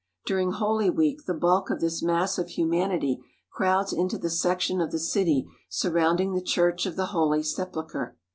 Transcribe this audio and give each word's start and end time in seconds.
During 0.25 0.53
Holy 0.53 0.89
Week 0.89 1.25
the 1.27 1.35
bulk 1.35 1.69
of 1.69 1.79
this 1.79 2.01
mass 2.01 2.39
of 2.39 2.49
humanity 2.49 3.21
crowds 3.51 3.93
into 3.93 4.17
the 4.17 4.31
section 4.31 4.81
of 4.81 4.89
the 4.89 4.97
city 4.97 5.45
surrounding 5.69 6.33
the 6.33 6.41
Church 6.41 6.87
of 6.87 6.95
the 6.95 7.05
Holy 7.13 7.43
Sepul 7.43 7.87
chre. 7.87 8.11